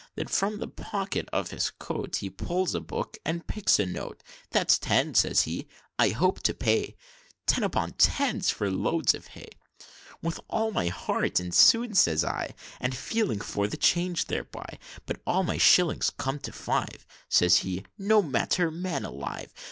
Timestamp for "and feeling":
12.79-13.41